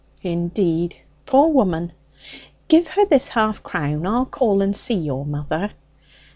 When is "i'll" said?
4.07-4.25